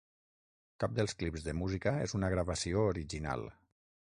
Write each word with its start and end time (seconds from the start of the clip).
Cap 0.83 0.95
dels 0.99 1.13
clips 1.19 1.45
de 1.49 1.55
música 1.59 1.93
és 2.07 2.17
una 2.21 2.31
gravació 2.35 2.89
original. 2.95 3.47